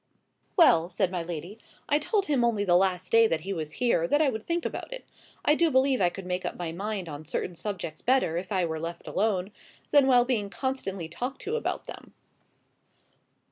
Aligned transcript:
"Well," 0.57 0.89
said 0.89 1.11
my 1.11 1.21
lady, 1.21 1.59
"I 1.87 1.99
told 1.99 2.25
him 2.25 2.43
only 2.43 2.65
the 2.65 2.75
last 2.75 3.11
day 3.11 3.27
that 3.27 3.41
he 3.41 3.53
was 3.53 3.73
here, 3.73 4.07
that 4.07 4.19
I 4.19 4.29
would 4.29 4.47
think 4.47 4.65
about 4.65 4.91
it. 4.91 5.05
I 5.45 5.53
do 5.53 5.69
believe 5.69 6.01
I 6.01 6.09
could 6.09 6.25
make 6.25 6.43
up 6.43 6.57
my 6.57 6.71
mind 6.71 7.07
on 7.07 7.23
certain 7.23 7.53
subjects 7.53 8.01
better 8.01 8.35
if 8.35 8.51
I 8.51 8.65
were 8.65 8.79
left 8.79 9.07
alone, 9.07 9.51
than 9.91 10.07
while 10.07 10.25
being 10.25 10.49
constantly 10.49 11.07
talked 11.07 11.41
to 11.43 11.55
about 11.55 11.85
them." 11.85 12.15